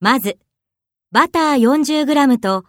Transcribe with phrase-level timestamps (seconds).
[0.00, 0.38] まず、
[1.10, 2.64] バター 40g と